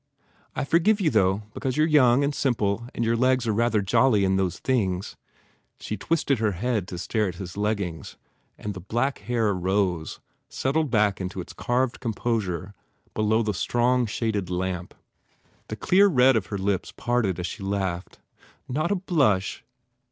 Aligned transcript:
I 0.55 0.63
forgive 0.63 0.99
you 0.99 1.11
though 1.11 1.43
because 1.53 1.77
you 1.77 1.83
re 1.83 1.91
young 1.91 2.23
and 2.23 2.33
simple 2.33 2.87
and 2.95 3.05
your 3.05 3.15
legs 3.15 3.47
are 3.47 3.53
rather 3.53 3.83
jolly 3.83 4.25
in 4.25 4.35
those 4.35 4.57
things." 4.57 5.15
She 5.79 5.95
twisted 5.95 6.39
her 6.39 6.53
head 6.53 6.87
to 6.87 6.97
stare 6.97 7.27
at 7.27 7.35
his 7.35 7.55
leggings 7.55 8.17
and 8.57 8.73
the 8.73 8.79
black 8.79 9.19
hair 9.19 9.53
rose, 9.53 10.19
settled 10.49 10.89
back 10.89 11.21
into 11.21 11.39
its 11.39 11.53
carved 11.53 11.99
composure 11.99 12.73
below 13.13 13.43
the 13.43 13.53
strong, 13.53 14.07
shaded 14.07 14.49
lamp. 14.49 14.95
The 15.67 15.75
clear 15.75 16.07
red 16.07 16.35
of 16.35 16.47
her 16.47 16.57
lips 16.57 16.91
parted 16.91 17.39
as 17.39 17.45
she 17.45 17.61
laughed, 17.61 18.17
"Not 18.67 18.89
a 18.89 18.95
blush? 18.95 19.63